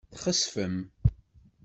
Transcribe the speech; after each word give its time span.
Txesfem. 0.15 0.75